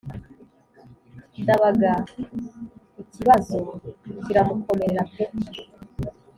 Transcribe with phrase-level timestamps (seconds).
[1.41, 1.91] Ndabaga
[3.01, 3.59] ikibazo
[4.23, 5.25] kiramukomerera pe!